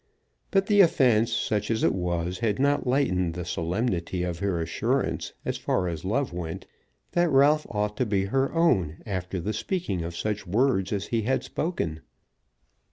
But 0.49 0.65
the 0.65 0.81
offence, 0.81 1.31
such 1.31 1.69
as 1.69 1.83
it 1.83 1.93
was, 1.93 2.39
had 2.39 2.57
not 2.57 2.87
lightened 2.87 3.35
the 3.35 3.45
solemnity 3.45 4.23
of 4.23 4.39
her 4.39 4.59
assurance, 4.59 5.33
as 5.45 5.59
far 5.59 5.87
as 5.87 6.03
love 6.03 6.33
went, 6.33 6.65
that 7.11 7.29
Ralph 7.29 7.67
ought 7.69 7.95
to 7.97 8.07
be 8.07 8.25
her 8.25 8.51
own 8.51 9.03
after 9.05 9.39
the 9.39 9.53
speaking 9.53 10.01
of 10.01 10.15
such 10.17 10.47
words 10.47 10.91
as 10.91 11.05
he 11.05 11.21
had 11.21 11.43
spoken. 11.43 12.01